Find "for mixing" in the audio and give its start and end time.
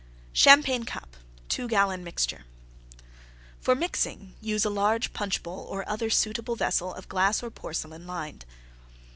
3.59-4.33